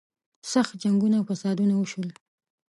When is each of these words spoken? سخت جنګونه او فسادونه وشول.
سخت 0.51 0.73
جنګونه 0.83 1.15
او 1.19 1.27
فسادونه 1.29 1.73
وشول. 1.75 2.09